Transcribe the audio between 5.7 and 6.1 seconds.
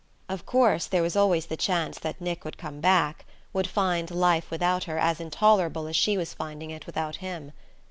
as